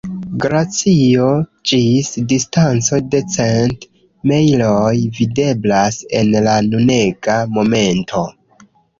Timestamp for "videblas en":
5.17-6.33